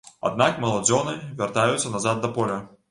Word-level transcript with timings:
Аднак 0.29 0.57
маладзёны 0.63 1.13
вяртаюцца 1.43 1.95
назад 1.99 2.25
да 2.27 2.35
поля. 2.41 2.61